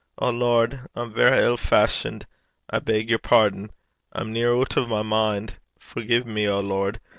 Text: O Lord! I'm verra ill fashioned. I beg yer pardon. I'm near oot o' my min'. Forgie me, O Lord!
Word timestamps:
O 0.17 0.31
Lord! 0.31 0.81
I'm 0.95 1.13
verra 1.13 1.39
ill 1.43 1.57
fashioned. 1.57 2.25
I 2.71 2.79
beg 2.79 3.11
yer 3.11 3.19
pardon. 3.19 3.69
I'm 4.11 4.33
near 4.33 4.51
oot 4.51 4.75
o' 4.75 4.87
my 4.87 5.03
min'. 5.03 5.49
Forgie 5.77 6.23
me, 6.23 6.47
O 6.47 6.59
Lord! 6.59 6.99